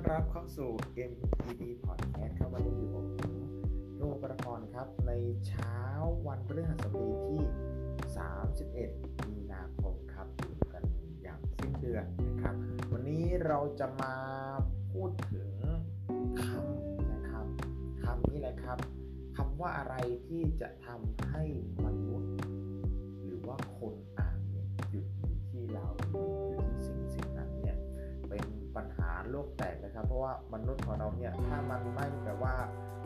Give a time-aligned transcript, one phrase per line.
[0.00, 0.70] อนรับเข้าสู่
[1.10, 3.32] MPD Podcast ครับวันนี้อยู่กับผม
[3.96, 5.12] โรประพรครับ ใน
[5.46, 5.76] เช้า
[6.26, 7.42] วันพฤหัสบดีที่
[9.16, 10.82] 31 มีนาคมครับอยู่กัน
[11.22, 12.54] อย่างสิ้นเดือนนะครับ
[12.92, 14.14] วันนี้เราจะมา
[14.92, 15.50] พูดถึง
[16.44, 17.46] คำนะครับ
[18.02, 18.78] คำนี้แหละครับ
[19.36, 19.94] คำว่าอะไร
[20.28, 21.44] ที่จะทำให้
[21.84, 22.32] มนุษย์
[23.24, 27.76] หรือว่าคนอ่านเนี่ยหยุดอยู่ที่เราอยู่ที่สิ่งสิ่งนั้นเนี่ย
[28.28, 28.44] เป็น
[28.76, 32.54] ปัญหาโลกแตกะครับเพราะว่ามนุษย์ของเราเนี่ยถ้ามันไม่แบบว่า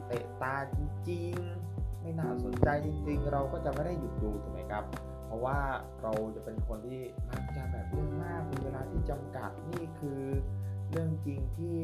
[0.07, 4.85] เตะตาจริงๆ ไม่น่าสนใจจริงๆ เราก็จะไม่ได้หยุดดูถูกไหมครับ
[5.27, 5.59] เพราะว่า
[6.03, 7.01] เราจะเป็นคนที่
[7.31, 10.23] มักจะแบบเรื่องมากมีเวลาที่จำกัดนี่คือ
[10.91, 11.81] เรื่องจริงที่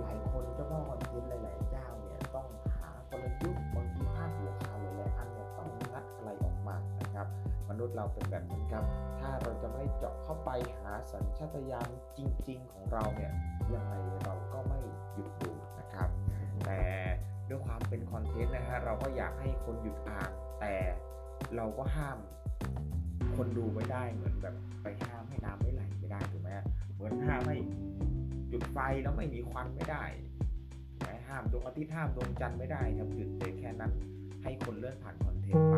[0.00, 1.81] หลายๆคนเจ้าพ่อคอนเทนต์หลายๆเจ้า
[7.82, 8.84] นุษย์เราเป็นแบบนั้นครับ
[9.20, 13.32] ถ้าเราจะไม่เจาะเข้าไปหาสัญชาตญาณจริง ๆ ของเราเนี่ย
[13.74, 14.80] ยังไงเราก็ไม่
[15.14, 16.08] หยุดดูนะครับ
[16.64, 16.80] แต่
[17.48, 20.74] ด้วยความเป็นคอนเทนต์นะฮะเราก็อยากให้คนหยุดอ่านแต่
[21.56, 22.18] เราก็ห้าม
[23.36, 26.50] คนดูไม่ได้เหมือนแบบไปห้ามให้น้ำไม่ไหลไม่ได้ถูกไหม
[26.94, 27.56] เหมือนห้ามให้
[28.52, 30.04] จุดไฟแล้วไม่มีควันไม่ได้
[31.28, 33.92] ห้ามดวงอาทิตย์ห้ามดวงจันทร์ไม่ได้ครับหยุดแต่แค่นั้น
[34.42, 35.76] ให้คนเลื่อนผ่านคอนเทนต์ไป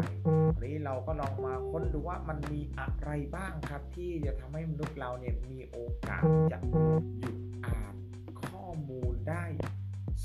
[0.56, 7.94] วันนี้เราก็ลองมาค้นดูว่ามันมีอะไรบ้างครับ ที่จะทำให้มนุษย์เราเนี่ยมีโอกาสจะหยุดอ่าน
[8.46, 9.44] ข้อมูลได้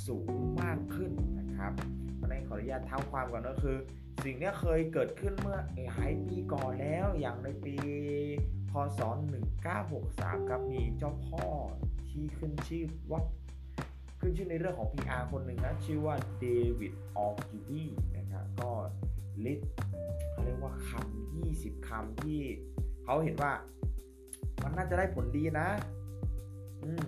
[0.05, 1.71] สูงมากขึ้นนะครับ
[2.19, 3.77] วันนี้ขออนุญาตเท้าความก่อนก็คือ
[4.23, 7.75] สิ่งนี้เคยเกิดขึ้นเมื่อหลายปีก่อนแล้วอย่างในปี
[8.71, 8.99] พศ
[9.75, 11.45] 1963 ครับมีเจ้าพ่อ
[12.09, 13.21] ที่ขึ้นชื่อว่า
[14.19, 18.71] ขึ้นชื่อในเรื่องของ PR คนหนึ่งนะชื่อว่า David Ogilvy นะครับก็
[19.45, 19.59] list
[20.31, 22.41] เขาเรียกว่าคำ20คำที่
[23.03, 23.53] เขาเห็นว่า
[24.63, 25.69] มันน่าจะได้ผลดีนะ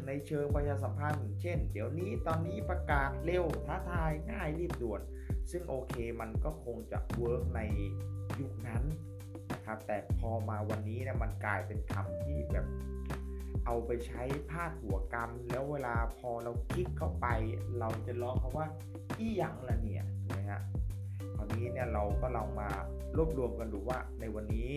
[0.07, 5.01] ในเชิงประชาสัมพันธ์ เช่น เดี๋ยวนี้ตอนนี้ประกาศเร็วท้าทายง่ายรีบด่วน
[5.51, 7.61] ซึ่งโอเคมันก็คงจะ work ใน
[8.39, 8.83] ยุคนั้น
[9.51, 12.65] นะครับแต่พอมาวันนี้นะมันกลายเป็นคำที่แบบ
[13.65, 17.27] เอาไปใช้พาดหัวกรรม แล้วเวลาพอเราคลิกเข้าไป
[17.79, 18.67] เราจะร้องคาว่า
[19.19, 20.61] อีหยังละเนี่ยถูกไหมฮะ
[21.35, 22.69] คราวนี้เนี่ยเราก็ลองมา
[23.17, 24.71] รวบรวมกันดูว่าในวันนี้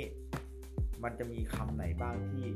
[1.02, 2.46] มันจะมีคำไหนบ้างที่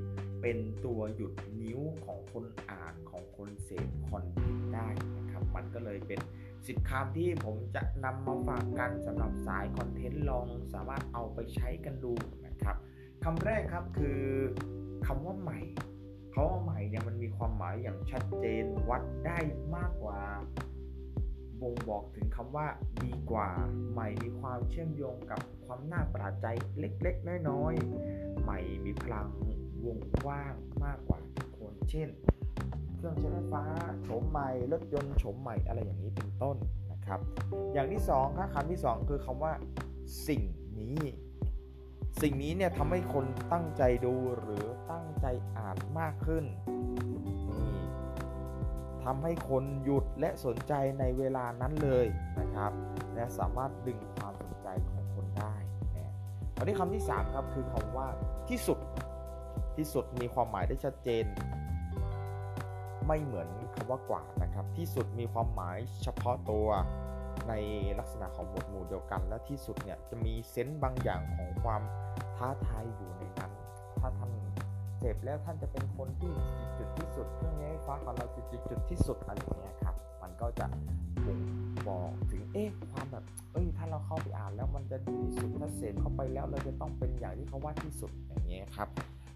[0.42, 6.20] เป็นตัวหยุดนิ้วของคนอ่านของคนเสพคอนเทนต์ได้นะครับ มันก็เลยเป็น
[6.66, 12.12] สิบคำที่ผมจะนำมาฝากกันสำหรับสายคอนเทนต์ลองสามารถเอาไปใช้กันดู
[12.46, 12.76] นะครับ
[13.24, 14.20] คำแรกครับคือ
[15.06, 15.60] คำว่าใหม่
[16.38, 19.38] คำว่าใหม่เนี่ยมันมีความหมายอย่างชัดเจนวัดได้
[19.76, 20.20] มากกว่า
[21.60, 22.66] บ่งบอกถึงคำว่า
[23.04, 23.48] ดีกว่า
[23.92, 26.46] ใหม่มีความเชื่อมโยงกับความน่าประหลาดใจ
[26.78, 29.28] เล็กๆ น้อยๆ ใหม่มีพลัง
[29.84, 30.54] วงกว้าง
[30.84, 32.08] มากกว่าทุกคนเช่น
[32.96, 33.64] เครื่องใช้ไฟฟ้า
[34.04, 36.56] โฉมใหม่รถยนต์โฉมใหม่อะไรอย่างนี้เป็นต้น
[36.92, 37.20] นะครับ
[37.74, 39.52] อย่างที่2ครับคำที่ 2 คือคำว่า
[40.28, 40.42] สิ่ง
[40.80, 40.98] นี้
[42.22, 46.44] สิ่งนี้เนี่ยทำให้คนตั้งใจดูหรือตั้งใจอ่านมากขึ้น
[47.48, 47.80] นี่
[49.04, 52.06] ทำให้คนหยุดและสนใจในเวลานั้นเลย
[52.40, 52.72] นะครับ
[53.14, 55.54] และสามารถดึงความสนใจของคนได้
[55.96, 56.14] นะ
[56.56, 58.08] คราวนี้คำที่ 3 ครับคือคำว่า
[58.48, 58.78] ที่สุด
[59.76, 61.24] ที่สุดมีความหมายได้ชัดเจน
[63.06, 66.68] ไม่เหมือนคำว่ากว่านะครับ ที่สุดมีความหมายเฉพาะตัว
[67.48, 67.52] ใน
[67.98, 71.82] ลักษณะของหมวดหมู่เดียวกัน และที่สุดเนี่ยจะมีเซนต์บางอย่างของความ
[72.36, 73.52] ท้าทายอยู่ในนั้น
[74.00, 74.30] ถ้าท่าน
[75.00, 76.32] เจ็บแล้วท่านจะเป็นคนที่
[76.78, 80.66] จุดที่สุดเครื่องนี้ฟ้าของเราจุดจุดที่สุดอะไรอย่างเงี้ยครับ มันก็จะ
[81.26, 81.38] บ่ง
[81.86, 88.88] บอกถึงเอ๊ะความแบบเอ้ยถ้าเราเข้าไปอ่านแล้วมันจะดีที่สุดถ้าเสพเข้าไปแล้วเราจะต้องเป็นอย่างที่เขาว่าที่สุดอย่างเงี้ยครับ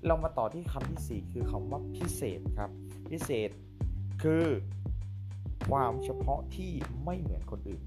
[0.06, 2.70] เรามาต่อที่คำที่ 4 คือคำว่าพิเศษครับ
[3.10, 3.50] พิเศษ
[4.22, 4.44] คือ
[5.70, 6.72] ความเฉพาะที่
[7.04, 7.82] ไม่เหมือนคนอื่น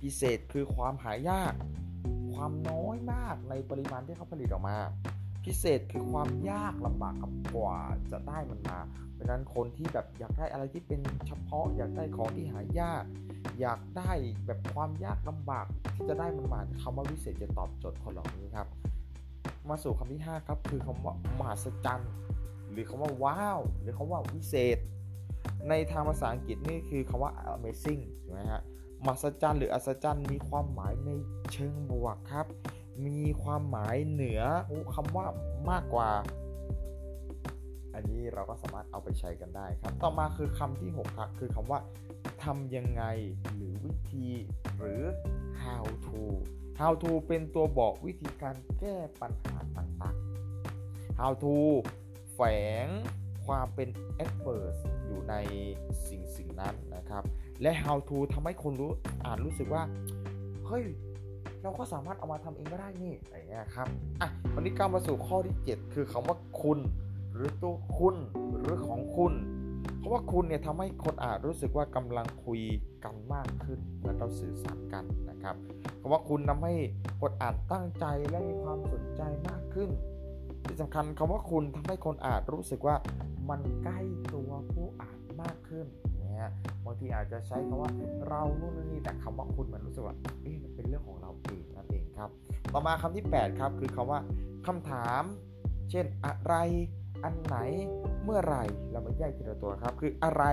[0.00, 1.54] พิเศษคือความหายาก
[2.34, 4.76] ความน้อยมากในปริมาณที่เขาผลิตออกมา
[5.44, 7.14] พิเศษคือความยากลำบาก
[7.54, 7.76] กว่า
[8.12, 8.78] จะได้มันมา
[9.12, 13.04] เพราะนั้นคนที่แบบอยากได้อะไรที่เป็นเฉพาะ อยากได้ของที่หายาก
[13.60, 14.12] อยากได้
[14.46, 18.66] แบบความยากลำบากที่จะได้มันมาคำว่าพิเศษจะตอบโจทย์คนเหล่านี้ครับ
[19.68, 22.10] มาสู่คำที่ 5 ครับ คือคำว่ามหัศจรรย์
[22.70, 24.78] หรือคำว่าว้าว หรือคำว่าวิเศษ
[25.68, 28.62] ในทางภาษาอังกฤษนี่คือคำว่า amazing ใช่ไหมฮะ
[29.04, 31.10] มหัศจรรย์หรืออัศจรรย์มีความหมายใน
[31.52, 32.46] เชิงบวกครับ
[33.06, 34.42] มีความหมายเหนือ
[34.94, 35.26] คำว่า
[35.70, 36.10] มากกว่า
[37.94, 41.80] อันนี้เราก็สามารถเอาไปใช้กันได้ครับ ต่อมาคือคำที่6ครับคือคำว่า
[42.44, 43.04] ทำยังไง
[43.54, 44.28] หรือวิธี
[44.78, 45.02] หรือ
[45.62, 46.20] how to
[46.80, 51.56] how to เป็นตัวบอกวิธีการแก้ปัญหาต่างๆ how to
[52.34, 52.40] แฝ
[52.84, 52.86] ง
[53.46, 53.88] ความเป็น
[54.22, 54.74] expert
[55.06, 55.34] อยู่ใน
[56.08, 57.22] สิ่งสิ่งนั้นนะครับ
[57.62, 58.90] และ how to ทำให้คนรู้
[59.24, 59.82] อ่านรู้สึกว่า
[60.66, 60.84] เฮ้ย
[61.62, 63.88] เราก็สามารถเอามาทำเองก็ได้นี่อะไรเงี้ยครับ
[64.20, 66.78] อะวันนี้ก้าวมาสู่ข้อที่ 7 คือคำว่าคุณ
[67.34, 68.16] หรือตัวคุณ
[68.58, 69.32] หรือของคุณ
[69.98, 72.60] เพราะว่าคุณเนี่ยทำให้คนอ่านรู้สึกว่ากำลังคุย
[73.04, 75.54] กันมากขึ้นเมื่อเราสื่อสารกันนะครับ
[76.00, 76.74] คำว่าคุณทำให้
[77.20, 79.90] คนอ่านตั้งใจและมีความสนใจมากขึ้น
[80.68, 82.96] ที่สำคัญคำว่าคุณทำให้คนอ่านรู้สึกว่า
[83.50, 84.00] มันใกล้
[84.34, 85.86] ตัวผู้อ่านมากขึ้น
[86.18, 86.48] เนี่ย
[86.84, 87.90] บางทีอาจจะใช้คำว่า
[88.28, 92.30] เรานู่นนี่แต่คำว่าคุณมันรู้สึกว่าเอ๊ะมันเป็นเรื่องของเราเองนั่นเองครับ
[92.72, 94.20] ต่อมาคำที่ 8 ครับ คือคำว่า
[94.66, 95.22] คำถาม
[95.90, 96.54] เช่นอะไร
[97.24, 97.56] อันไหน
[98.24, 98.56] เมื่อไหร
[98.90, 100.44] เรามาแยกทีละตัวครับ คืออะไร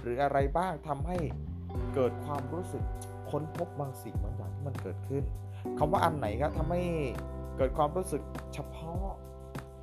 [0.00, 1.18] หรืออะไรบ้างทำให้
[1.94, 2.82] เกิดความรู้สึก
[3.30, 5.24] ค้นพบบางสิ่งบางอย่างที่มันเกิดขึ้น
[5.78, 6.82] คำว่าอันไหนครับทำให้
[7.56, 8.22] เกิดความรู้สึก
[8.54, 9.06] เฉพาะ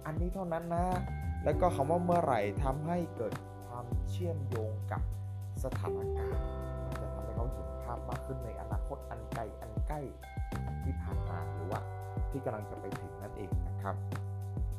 [0.06, 0.86] อันนี้เท่านั้นนะ
[1.44, 3.34] แล้วก็คำว่าเมื่อไหร่ทำให้เกิด
[3.68, 5.02] ความเชื่อมโยงกับ
[5.64, 6.44] สถานการณ์
[6.86, 10.02] มันจะทำให้เขาเห็นภาพมากขึ้นในอนาคตอันไกลอันใกล้
[10.84, 11.82] ที่ผ่านมาหรือว่า
[12.30, 13.96] ที่กำลังจะไปถึงนั่นเองนะครับ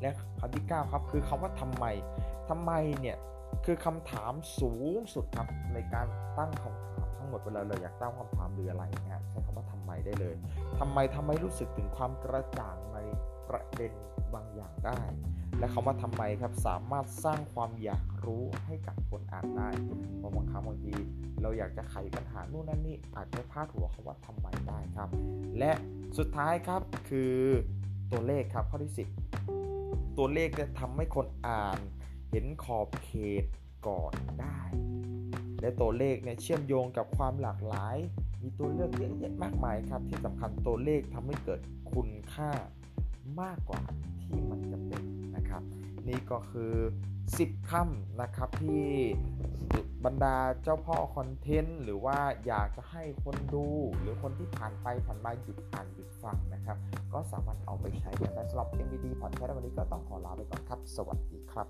[0.00, 0.10] และ
[0.40, 1.84] คำที่ 9 ครับคือคำว่าทำไม
[2.48, 3.16] ทำไมเนี่ย
[3.64, 6.06] คือคำถามสูงสุดครับในการ
[6.38, 10.34] ตั้งคำถามทั้งหมดเวลาเราอยากตั้งคำถามหรืออะไรเนี่ยใช้คำว่าทำไมได้เลย
[10.78, 12.98] ทำไมทำให้รู้สึกถึงความกระจ่างใน
[13.48, 13.92] ประเด็น
[14.34, 15.00] บางอย่างได้
[15.58, 19.68] และคำว่าทำไมครับสามารถสร้างความอยากรู้ให้กับคนอ่านได้
[20.16, 20.94] เพราะบางครั้งบางที
[21.42, 25.08] เราอยากจะไขปัญหานู่นนั่นนี่อาจจะพาดหัวคำว่าทำไมได้ครับ
[25.58, 25.72] และ
[26.18, 27.36] สุดท้ายครับคือ
[28.12, 28.92] ตัวเลขครับข้อที่
[29.54, 31.78] 10 ตัวเลขจะทำให้คนอ่าน
[32.30, 33.10] เห็นขอบเข
[33.42, 33.44] ต
[33.88, 34.60] ก่อนได้
[35.60, 37.96] และตัวเลขเนี่ยเชื่อมโยงกับความหลากหลาย
[38.42, 41.60] มีตัวเลือกเยอะแยะมากมายครับ ที่สำคัญตัวเลขทำให้เกิด
[41.92, 42.50] คุณค่า
[43.40, 43.82] มากกว่า
[44.22, 45.04] ที่มันจะเป็น
[45.36, 45.62] นะครับ
[46.08, 46.72] นี่ก็คือ
[47.22, 48.86] 10คำนะครับที่
[50.04, 53.66] บรรดาเจ้าพ่อคอนเทนต์หรือว่าอยากจะให้คนดู
[54.00, 56.76] หรือคนที่ผ่านไปผ่านมาหยุดอ่านหยุดฟังนะครับ
[57.12, 61.66] ก็สามารถเอาไปใช้กันได้สำหรับ MVD Podcast วันนี้ก็ต้องขอลาไปก่อนครับ สวัสดีครับ